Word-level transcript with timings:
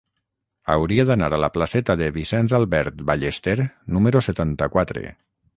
Hauria 0.75 1.05
d'anar 1.09 1.27
a 1.35 1.39
la 1.43 1.49
placeta 1.57 1.97
de 2.01 2.09
Vicenç 2.17 2.57
Albert 2.63 3.05
Ballester 3.11 3.59
número 3.99 4.27
setanta-quatre. 4.31 5.07